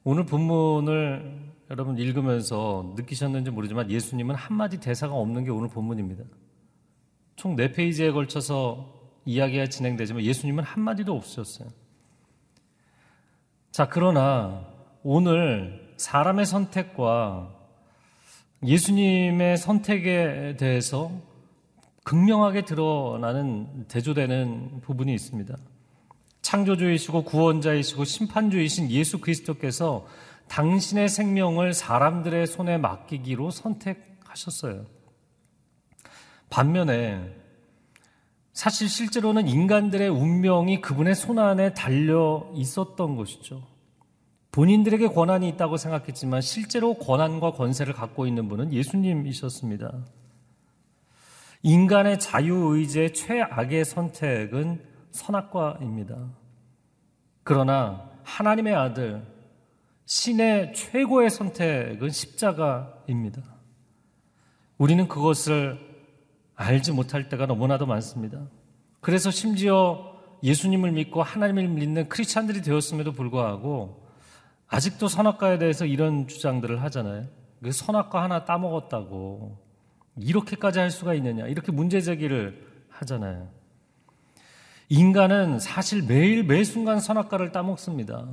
오늘 0.03 0.25
본문을 0.25 1.53
여러분 1.71 1.97
읽으면서 1.97 2.93
느끼셨는지 2.95 3.49
모르지만 3.49 3.89
예수님은 3.89 4.35
한마디 4.35 4.79
대사가 4.79 5.15
없는 5.15 5.43
게 5.43 5.49
오늘 5.49 5.67
본문입니다. 5.67 6.23
총네 7.35 7.71
페이지에 7.71 8.11
걸쳐서 8.11 8.94
이야기가 9.25 9.67
진행되지만 9.67 10.23
예수님은 10.23 10.63
한마디도 10.63 11.15
없으셨어요. 11.15 11.67
자, 13.71 13.89
그러나 13.89 14.65
오늘 15.03 15.93
사람의 15.97 16.45
선택과 16.45 17.53
예수님의 18.63 19.57
선택에 19.57 20.55
대해서 20.57 21.11
극명하게 22.03 22.65
드러나는 22.65 23.88
대조되는 23.88 24.81
부분이 24.81 25.13
있습니다. 25.13 25.55
창조주이시고 26.41 27.23
구원자이시고 27.23 28.05
심판주이신 28.05 28.91
예수 28.91 29.19
그리스도께서 29.19 30.05
당신의 30.47 31.09
생명을 31.09 31.73
사람들의 31.73 32.45
손에 32.45 32.77
맡기기로 32.77 33.49
선택하셨어요. 33.49 34.85
반면에 36.49 37.44
사실 38.56 38.88
실제로는 38.88 39.50
인간들의 39.50 40.08
운명이 40.08 40.80
그분의 40.80 41.13
손 41.13 41.39
안에 41.39 41.74
달려 41.74 42.50
있었던 42.56 43.18
것이죠. 43.18 43.62
본인들에게 44.54 45.10
권한이 45.10 45.50
있다고 45.50 45.76
생각했지만 45.76 46.39
실제로 46.39 46.94
권한과 46.94 47.52
권세를 47.52 47.94
갖고 47.94 48.26
있는 48.26 48.48
분은 48.48 48.72
예수님이셨습니다. 48.72 50.06
인간의 51.63 52.18
자유의지의 52.22 53.13
최악의 53.13 53.84
선택은 53.84 54.82
선악과입니다. 55.12 56.15
그러나 57.44 58.10
하나님의 58.24 58.74
아들, 58.74 59.22
신의 60.06 60.74
최고의 60.74 61.30
선택은 61.30 62.10
십자가입니다. 62.10 63.41
우리는 64.78 65.10
그것을 65.10 65.94
알지 66.56 66.91
못할 66.91 67.30
때가 67.30 67.46
너무나도 67.46 67.86
많습니다. 67.86 68.39
그래서 69.02 69.32
심지어 69.32 70.15
예수님을 70.44 70.91
믿고 70.91 71.24
하나님을 71.24 71.68
믿는 71.68 72.10
크리스찬들이 72.10 72.62
되었음에도 72.62 73.12
불구하고 73.13 74.06
아직도 74.68 75.08
선악과에 75.08 75.58
대해서 75.58 75.86
이런 75.86 76.28
주장들을 76.28 76.82
하잖아요. 76.84 77.26
그 77.62 77.72
선악과 77.72 78.22
하나 78.24 78.46
따먹었다고 78.46 79.58
이렇게까지 80.18 80.80
할 80.80 80.91
수가 80.91 81.13
있느냐 81.15 81.48
이렇게 81.48 81.72
문제 81.72 82.02
제기를 82.02 82.65
하잖아요. 82.89 83.50
인간은 84.89 85.60
사실 85.60 86.04
매일 86.04 86.44
매 86.44 86.63
순간 86.63 87.00
선악과를 87.00 87.52
따먹습니다. 87.52 88.28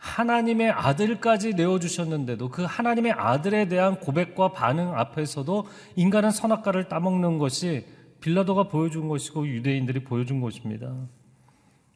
하나님의 0.00 0.70
아들까지 0.70 1.52
내어주셨는데도 1.54 2.48
그 2.48 2.64
하나님의 2.64 3.12
아들에 3.12 3.68
대한 3.68 4.00
고백과 4.00 4.52
반응 4.52 4.98
앞에서도 4.98 5.66
인간은 5.94 6.30
선악과를 6.30 6.88
따먹는 6.88 7.36
것이 7.36 7.84
빌라도가 8.20 8.68
보여준 8.68 9.08
것이고 9.08 9.46
유대인들이 9.46 10.04
보여준 10.04 10.40
것입니다. 10.40 10.94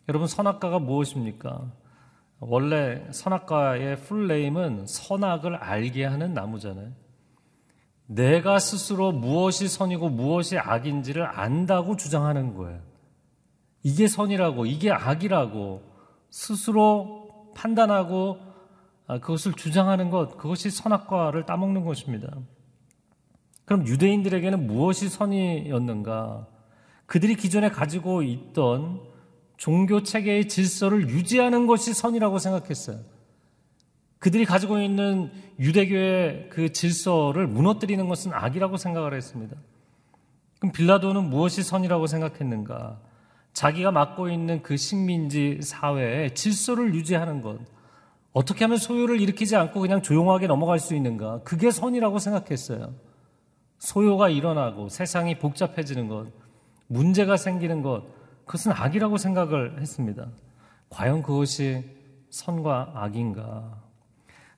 여러분, 0.08 0.28
선악과가 0.28 0.80
무엇입니까? 0.80 1.72
원래 2.40 3.06
선악과의 3.10 4.02
풀네임은 4.02 4.86
선악을 4.86 5.56
알게 5.56 6.04
하는 6.04 6.34
나무잖아요. 6.34 6.92
내가 8.06 8.58
스스로 8.58 9.12
무엇이 9.12 9.66
선이고 9.66 10.10
무엇이 10.10 10.58
악인지를 10.58 11.26
안다고 11.26 11.96
주장하는 11.96 12.54
거예요. 12.54 12.80
이게 13.82 14.08
선이라고, 14.08 14.66
이게 14.66 14.90
악이라고 14.90 15.82
스스로 16.28 17.23
판단하고 17.54 18.38
아, 19.06 19.18
그것을 19.20 19.52
주장하는 19.52 20.10
것, 20.10 20.36
그것이 20.36 20.70
선악과를 20.70 21.44
따먹는 21.46 21.84
것입니다. 21.84 22.28
그럼 23.64 23.86
유대인들에게는 23.86 24.66
무엇이 24.66 25.08
선이었는가? 25.08 26.46
그들이 27.06 27.36
기존에 27.36 27.70
가지고 27.70 28.22
있던 28.22 29.00
종교 29.56 30.02
체계의 30.02 30.48
질서를 30.48 31.08
유지하는 31.10 31.66
것이 31.66 31.94
선이라고 31.94 32.38
생각했어요. 32.38 33.00
그들이 34.18 34.46
가지고 34.46 34.80
있는 34.80 35.30
유대교의 35.58 36.48
그 36.50 36.72
질서를 36.72 37.46
무너뜨리는 37.46 38.08
것은 38.08 38.32
악이라고 38.32 38.78
생각을 38.78 39.12
했습니다. 39.14 39.54
그럼 40.58 40.72
빌라도는 40.72 41.28
무엇이 41.28 41.62
선이라고 41.62 42.06
생각했는가? 42.06 43.00
자기가 43.54 43.92
맡고 43.92 44.28
있는 44.28 44.62
그 44.62 44.76
식민지 44.76 45.60
사회의 45.62 46.34
질서를 46.34 46.94
유지하는 46.94 47.40
것. 47.40 47.60
어떻게 48.32 48.64
하면 48.64 48.78
소요를 48.78 49.20
일으키지 49.20 49.54
않고 49.54 49.80
그냥 49.80 50.02
조용하게 50.02 50.48
넘어갈 50.48 50.80
수 50.80 50.94
있는가? 50.94 51.40
그게 51.44 51.70
선이라고 51.70 52.18
생각했어요. 52.18 52.92
소요가 53.78 54.28
일어나고 54.28 54.88
세상이 54.88 55.38
복잡해지는 55.38 56.08
것, 56.08 56.26
문제가 56.88 57.36
생기는 57.36 57.80
것, 57.82 58.02
그것은 58.44 58.72
악이라고 58.72 59.18
생각을 59.18 59.80
했습니다. 59.80 60.26
과연 60.90 61.22
그것이 61.22 61.84
선과 62.30 62.92
악인가? 62.94 63.82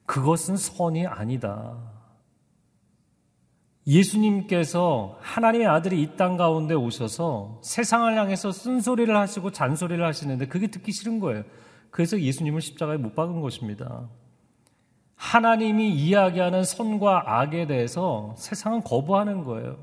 그것은 0.06 0.56
선이 0.56 1.06
아니다. 1.06 1.76
예수님께서 3.86 5.16
하나님의 5.20 5.66
아들이 5.68 6.02
이 6.02 6.16
땅 6.16 6.36
가운데 6.36 6.74
오셔서 6.74 7.60
세상을 7.62 8.16
향해서 8.16 8.50
쓴소리를 8.50 9.16
하시고 9.16 9.52
잔소리를 9.52 10.04
하시는데 10.04 10.46
그게 10.48 10.66
듣기 10.66 10.92
싫은 10.92 11.20
거예요. 11.20 11.44
그래서 11.90 12.20
예수님을 12.20 12.60
십자가에 12.60 12.96
못 12.96 13.14
박은 13.14 13.40
것입니다. 13.40 14.08
하나님이 15.14 15.94
이야기하는 15.94 16.64
선과 16.64 17.40
악에 17.40 17.66
대해서 17.66 18.34
세상은 18.36 18.82
거부하는 18.82 19.44
거예요. 19.44 19.78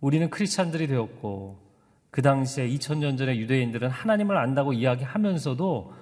우리는 0.00 0.28
크리스찬들이 0.30 0.86
되었고 0.86 1.58
그 2.10 2.22
당시에 2.22 2.68
2000년 2.68 3.16
전에 3.16 3.36
유대인들은 3.38 3.88
하나님을 3.88 4.36
안다고 4.36 4.72
이야기하면서도 4.74 5.94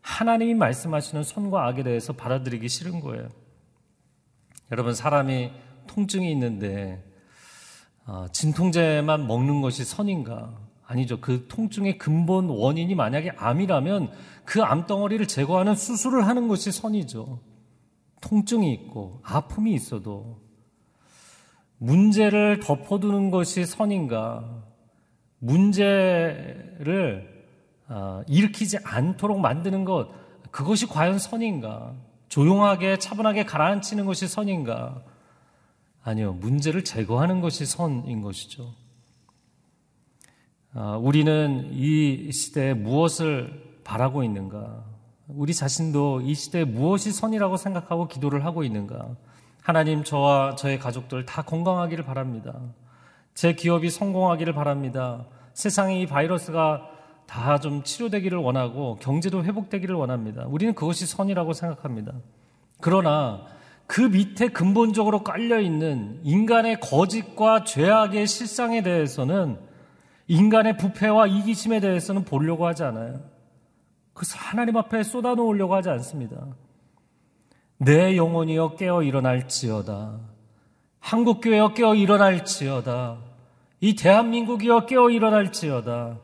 하나님이 0.00 0.54
말씀하시는 0.54 1.24
선과 1.24 1.66
악에 1.66 1.82
대해서 1.82 2.12
받아들이기 2.12 2.68
싫은 2.68 3.00
거예요. 3.00 3.28
여러분, 4.70 4.94
사람이 4.94 5.50
통증이 5.86 6.30
있는데, 6.32 7.02
어, 8.06 8.26
진통제만 8.32 9.26
먹는 9.26 9.60
것이 9.60 9.84
선인가? 9.84 10.54
아니죠. 10.86 11.20
그 11.20 11.46
통증의 11.48 11.98
근본 11.98 12.48
원인이 12.48 12.94
만약에 12.94 13.32
암이라면 13.36 14.10
그 14.44 14.62
암덩어리를 14.62 15.26
제거하는 15.26 15.74
수술을 15.74 16.26
하는 16.26 16.46
것이 16.48 16.70
선이죠. 16.70 17.40
통증이 18.20 18.72
있고, 18.74 19.20
아픔이 19.24 19.74
있어도 19.74 20.40
문제를 21.78 22.60
덮어두는 22.60 23.30
것이 23.30 23.66
선인가? 23.66 24.62
문제를 25.38 26.66
어, 27.88 28.22
일으키지 28.26 28.78
않도록 28.82 29.38
만드는 29.40 29.84
것, 29.84 30.08
그것이 30.50 30.86
과연 30.86 31.18
선인가? 31.18 31.94
조용하게 32.28 32.98
차분하게 32.98 33.44
가라앉히는 33.44 34.06
것이 34.06 34.26
선인가? 34.26 35.02
아니요, 36.06 36.34
문제를 36.34 36.84
제거하는 36.84 37.40
것이 37.40 37.66
선인 37.66 38.22
것이죠. 38.22 38.72
어, 40.72 41.00
우리는 41.02 41.70
이 41.72 42.30
시대에 42.30 42.74
무엇을 42.74 43.80
바라고 43.82 44.22
있는가? 44.22 44.84
우리 45.26 45.52
자신도 45.52 46.20
이 46.20 46.32
시대에 46.34 46.62
무엇이 46.64 47.10
선이라고 47.10 47.56
생각하고 47.56 48.06
기도를 48.06 48.44
하고 48.44 48.62
있는가? 48.62 49.16
하나님 49.60 50.04
저와 50.04 50.54
저의 50.54 50.78
가족들 50.78 51.26
다 51.26 51.42
건강하기를 51.42 52.04
바랍니다. 52.04 52.54
제 53.34 53.54
기업이 53.54 53.90
성공하기를 53.90 54.52
바랍니다. 54.52 55.26
세상에 55.54 56.00
이 56.00 56.06
바이러스가 56.06 56.88
다 57.26 57.58
좀 57.58 57.82
치료되기를 57.82 58.38
원하고 58.38 58.94
경제도 59.00 59.42
회복되기를 59.42 59.96
원합니다. 59.96 60.44
우리는 60.46 60.72
그것이 60.72 61.04
선이라고 61.04 61.52
생각합니다. 61.52 62.12
그러나 62.80 63.55
그 63.86 64.00
밑에 64.00 64.48
근본적으로 64.48 65.22
깔려 65.22 65.60
있는 65.60 66.20
인간의 66.24 66.80
거짓과 66.80 67.64
죄악의 67.64 68.26
실상에 68.26 68.82
대해서는 68.82 69.58
인간의 70.28 70.76
부패와 70.76 71.28
이기심에 71.28 71.80
대해서는 71.80 72.24
보려고 72.24 72.66
하지 72.66 72.82
않아요. 72.82 73.20
그래서 74.12 74.36
하나님 74.38 74.76
앞에 74.76 75.02
쏟아놓으려고 75.02 75.74
하지 75.74 75.90
않습니다. 75.90 76.46
내 77.78 78.16
영혼이여 78.16 78.74
깨어 78.76 79.02
일어날지어다. 79.02 80.18
한국교회여 80.98 81.74
깨어 81.74 81.94
일어날지어다. 81.94 83.18
이 83.80 83.94
대한민국이여 83.94 84.86
깨어 84.86 85.10
일어날지어다. 85.10 86.18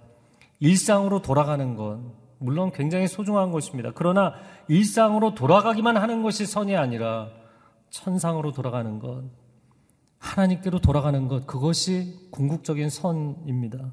일상으로 0.59 1.23
돌아가는 1.23 1.77
건 1.77 2.13
물론 2.39 2.73
굉장히 2.73 3.07
소중한 3.07 3.53
것입니다. 3.53 3.93
그러나 3.95 4.35
일상으로 4.67 5.35
돌아가기만 5.35 5.97
하는 5.97 6.23
것이 6.23 6.47
선이 6.47 6.77
아니라 6.77 7.29
천상으로 7.93 8.53
돌아가는 8.53 8.99
것, 8.99 9.23
하나님께로 10.19 10.81
돌아가는 10.81 11.29
것, 11.29 11.47
그것이 11.47 12.29
궁극적인 12.31 12.89
선입니다. 12.89 13.93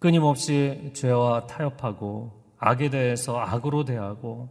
끊임없이 0.00 0.90
죄와 0.94 1.46
타협하고 1.46 2.42
악에 2.58 2.90
대해서 2.90 3.38
악으로 3.38 3.84
대하고 3.84 4.48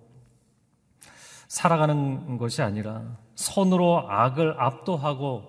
살아가는 1.49 2.37
것이 2.37 2.61
아니라 2.61 3.17
선으로 3.35 4.09
악을 4.09 4.61
압도하고 4.61 5.43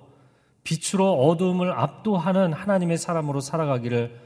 빛으로 0.64 1.12
어둠을 1.12 1.72
압도하는 1.72 2.52
하나님의 2.52 2.98
사람으로 2.98 3.40
살아가기를 3.40 4.20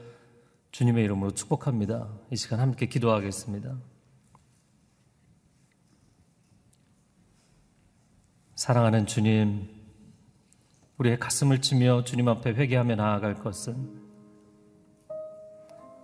주님의 0.71 1.03
이름으로 1.05 1.31
축복합니다. 1.31 2.07
이 2.31 2.35
시간 2.35 2.59
함께 2.59 2.87
기도하겠습니다. 2.87 3.75
사랑하는 8.57 9.05
주님, 9.05 9.69
우리의 10.97 11.19
가슴을 11.19 11.61
치며 11.61 12.03
주님 12.03 12.27
앞에 12.27 12.53
회개하며 12.53 12.95
나아갈 12.95 13.35
것은 13.35 14.01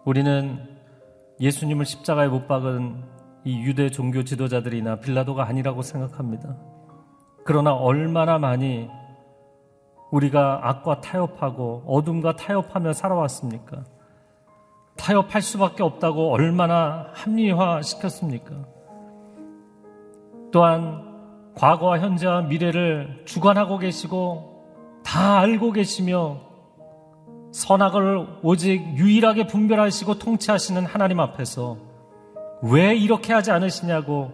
우리는 0.05 0.59
예수님을 1.39 1.83
십자가에 1.83 2.27
못 2.27 2.47
박은 2.47 3.03
이 3.43 3.59
유대 3.63 3.89
종교 3.89 4.23
지도자들이나 4.23 4.99
빌라도가 4.99 5.47
아니라고 5.47 5.81
생각합니다. 5.81 6.55
그러나 7.43 7.73
얼마나 7.73 8.37
많이 8.37 8.87
우리가 10.11 10.59
악과 10.61 11.01
타협하고 11.01 11.85
어둠과 11.87 12.35
타협하며 12.35 12.93
살아왔습니까? 12.93 13.83
타협할 14.95 15.41
수밖에 15.41 15.81
없다고 15.81 16.31
얼마나 16.31 17.09
합리화 17.15 17.81
시켰습니까? 17.81 18.63
또한 20.51 21.12
과거와 21.55 21.99
현재와 21.99 22.43
미래를 22.43 23.23
주관하고 23.25 23.77
계시고 23.77 25.01
다 25.03 25.39
알고 25.39 25.71
계시며 25.71 26.39
선악을 27.51 28.39
오직 28.41 28.81
유일하게 28.95 29.47
분별하시고 29.47 30.17
통치하시는 30.17 30.85
하나님 30.85 31.19
앞에서 31.19 31.77
왜 32.63 32.95
이렇게 32.95 33.33
하지 33.33 33.51
않으시냐고, 33.51 34.31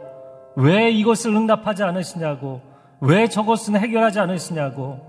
왜 0.56 0.92
이것을 0.92 1.36
응답하지 1.36 1.84
않으시냐고, 1.84 2.62
왜 3.02 3.28
저것은 3.28 3.76
해결하지 3.76 4.20
않으시냐고, 4.20 5.00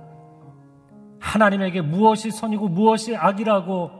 하나님에게 1.20 1.82
무엇이 1.82 2.30
선이고 2.30 2.68
무엇이 2.68 3.14
악이라고 3.14 3.90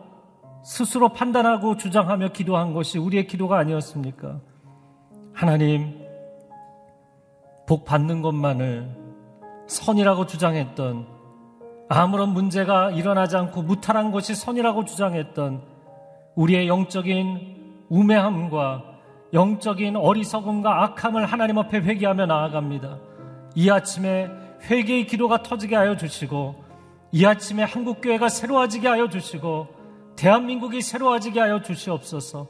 스스로 0.64 1.10
판단하고 1.10 1.76
주장하며 1.76 2.28
기도한 2.28 2.72
것이 2.72 2.98
우리의 2.98 3.26
기도가 3.26 3.58
아니었습니까? 3.58 4.40
하나님, 5.34 5.99
복 7.70 7.84
받는 7.84 8.20
것만을 8.20 8.90
선이라고 9.68 10.26
주장했던 10.26 11.06
아무런 11.88 12.30
문제가 12.30 12.90
일어나지 12.90 13.36
않고 13.36 13.62
무탈한 13.62 14.10
것이 14.10 14.34
선이라고 14.34 14.86
주장했던 14.86 15.62
우리의 16.34 16.66
영적인 16.66 17.84
우매함과 17.88 18.82
영적인 19.32 19.94
어리석음과 19.94 20.82
악함을 20.82 21.26
하나님 21.26 21.58
앞에 21.58 21.78
회개하며 21.78 22.26
나아갑니다. 22.26 22.98
이 23.54 23.70
아침에 23.70 24.28
회개의 24.68 25.06
기도가 25.06 25.44
터지게 25.44 25.76
하여 25.76 25.96
주시고 25.96 26.56
이 27.12 27.24
아침에 27.24 27.62
한국교회가 27.62 28.28
새로워지게 28.30 28.88
하여 28.88 29.08
주시고 29.08 29.68
대한민국이 30.16 30.82
새로워지게 30.82 31.38
하여 31.38 31.62
주시옵소서. 31.62 32.48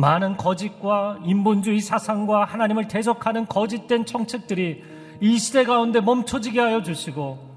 많은 0.00 0.36
거짓과 0.36 1.18
인본주의 1.24 1.80
사상과 1.80 2.44
하나님을 2.44 2.88
대적하는 2.88 3.46
거짓된 3.46 4.06
정책들이 4.06 4.82
이 5.20 5.38
시대 5.38 5.64
가운데 5.64 6.00
멈춰지게 6.00 6.58
하여 6.58 6.82
주시고 6.82 7.50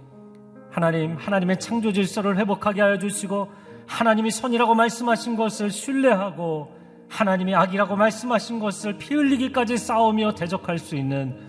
하나님 0.69 1.15
하나님의 1.15 1.60
창조 1.60 1.93
질서를 1.93 2.38
회복하게 2.38 2.82
하여 2.82 2.97
주시고 2.97 3.49
하나님이 3.88 4.32
선이라고 4.32 4.75
말씀하신 4.75 5.36
것을 5.38 5.71
신뢰하고 5.71 6.71
하나님이 7.10 7.56
악이라고 7.56 7.95
말씀하신 7.95 8.60
것을 8.60 8.97
피 8.97 9.13
흘리기까지 9.13 9.77
싸우며 9.77 10.34
대적할 10.34 10.79
수 10.79 10.95
있는 10.95 11.39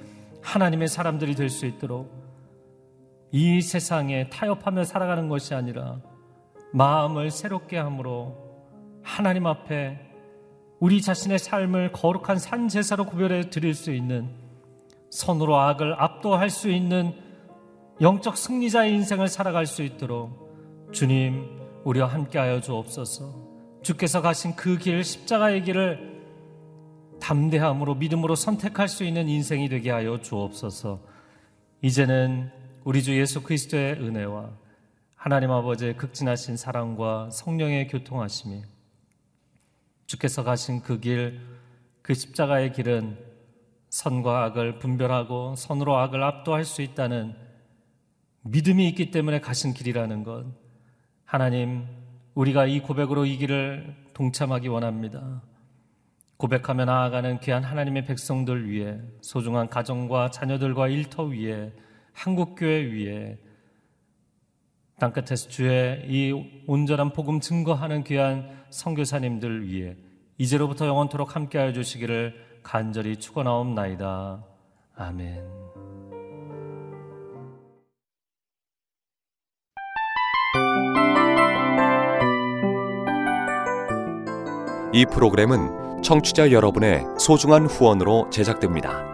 하나님의 0.43 0.89
사람들이 0.89 1.35
될 1.35 1.49
수 1.49 1.67
있도록 1.67 2.13
이 3.33 3.61
세상에 3.63 4.29
타협하며 4.29 4.85
살아가는 4.85 5.29
것이 5.29 5.55
아니라 5.55 5.97
마음을 6.73 7.31
새롭게 7.31 7.79
함으로 7.79 8.37
하나님 9.03 9.47
앞에 9.47 10.14
우리 10.85 11.01
자신의 11.01 11.39
삶을 11.39 11.93
거룩한 11.93 12.39
산 12.39 12.69
제사로 12.69 13.07
구별해 13.07 13.49
드릴 13.49 13.73
수 13.73 13.91
있는 13.91 14.29
선으로 15.09 15.57
악을 15.59 15.95
압도할 15.99 16.51
수 16.51 16.69
있는 16.69 17.15
영적 18.03 18.37
승리자의 18.37 18.93
인생을 18.93 19.29
살아갈 19.29 19.65
수 19.65 19.83
있도록 19.83 20.91
주님 20.93 21.59
우리와 21.85 22.09
함께하여 22.09 22.61
주옵소서. 22.61 23.81
주께서 23.81 24.21
가신 24.21 24.57
그 24.57 24.77
길, 24.77 25.03
십자가의 25.03 25.63
길을 25.63 26.23
담대함으로 27.19 27.95
믿음으로 27.95 28.35
선택할 28.35 28.87
수 28.87 29.05
있는 29.05 29.27
인생이 29.27 29.71
되게 29.71 29.91
하여 29.91 30.21
주옵소서. 30.21 31.01
이제는 31.81 32.51
우리 32.85 33.03
주 33.03 33.19
예수 33.19 33.43
그리스도의 33.43 33.95
은혜와 33.95 34.51
하나님 35.15 35.51
아버지의 35.51 35.97
극진하신 35.97 36.59
사랑과 36.59 37.31
성령의 37.31 37.89
교통하심이 37.89 38.74
주께서 40.07 40.45
가신 40.45 40.83
그 40.83 41.01
길, 41.01 41.41
그 42.03 42.15
십자가의 42.15 42.73
길은 42.73 43.19
선과 43.89 44.45
악을 44.45 44.79
분별하고 44.79 45.55
선으로 45.57 45.97
악을 45.97 46.23
압도할 46.23 46.65
수 46.65 46.83
있다는 46.83 47.35
믿음이 48.43 48.89
있기 48.89 49.11
때문에 49.11 49.41
가신 49.41 49.73
길이라는 49.73 50.23
것. 50.25 50.45
하나님, 51.25 51.87
우리가 52.35 52.67
이 52.67 52.81
고백으로 52.81 53.25
이 53.25 53.37
길을 53.39 53.95
동참하기 54.13 54.69
원합니다. 54.69 55.43
고백하며 56.37 56.85
나아가는 56.85 57.41
귀한 57.41 57.65
하나님의 57.65 58.05
백성들 58.05 58.69
위해 58.69 59.01
소중한 59.23 59.69
가정과 59.69 60.31
자녀들과 60.31 60.89
일터 60.89 61.25
위에 61.25 61.73
한국교회 62.13 62.83
위에 62.93 63.39
땅끝에서 64.99 65.49
주의 65.49 66.03
이 66.09 66.63
온전한 66.67 67.13
복음 67.13 67.41
증거하는 67.41 68.05
귀한 68.05 68.49
선교사님들 68.71 69.69
위해 69.69 69.97
이제로부터 70.39 70.87
영원토록 70.87 71.37
함께하여 71.37 71.73
주시기를 71.73 72.35
간절히 72.63 73.17
축원하옵나이다. 73.17 74.45
아멘. 74.97 75.45
이 84.93 85.05
프로그램은 85.07 86.03
청취자 86.03 86.53
여러분의 86.53 87.05
소중한 87.19 87.67
후원으로 87.67 88.31
제작됩니다. 88.31 89.14